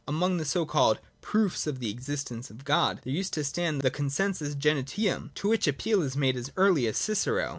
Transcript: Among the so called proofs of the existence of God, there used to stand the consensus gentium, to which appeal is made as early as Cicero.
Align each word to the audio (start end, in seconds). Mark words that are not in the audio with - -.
Among 0.07 0.37
the 0.37 0.45
so 0.45 0.65
called 0.65 0.97
proofs 1.21 1.67
of 1.67 1.77
the 1.79 1.91
existence 1.91 2.49
of 2.49 2.65
God, 2.65 3.01
there 3.03 3.13
used 3.13 3.33
to 3.33 3.43
stand 3.43 3.81
the 3.83 3.91
consensus 3.91 4.55
gentium, 4.55 5.29
to 5.35 5.47
which 5.47 5.67
appeal 5.67 6.01
is 6.01 6.17
made 6.17 6.35
as 6.35 6.51
early 6.57 6.87
as 6.87 6.97
Cicero. 6.97 7.49